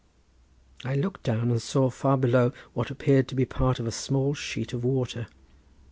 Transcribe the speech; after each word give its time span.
I 0.83 0.95
looked 0.95 1.21
down, 1.21 1.51
and 1.51 1.61
saw 1.61 1.91
far 1.91 2.17
below 2.17 2.53
what 2.73 2.89
appeared 2.89 3.27
to 3.27 3.35
be 3.35 3.45
part 3.45 3.79
of 3.79 3.85
a 3.85 3.91
small 3.91 4.33
sheet 4.33 4.73
of 4.73 4.83
water. 4.83 5.27